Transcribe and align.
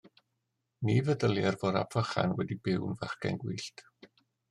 Na 0.85 0.95
feddylier 1.09 1.59
fod 1.65 1.79
Ap 1.83 1.99
Vychan 2.01 2.35
wedi 2.41 2.61
byw'n 2.65 2.99
fachgen 3.05 3.43
gwyllt. 3.47 3.91